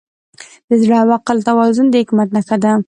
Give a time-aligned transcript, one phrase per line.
[0.69, 2.71] د زړه او عقل توازن د حکمت نښه ده.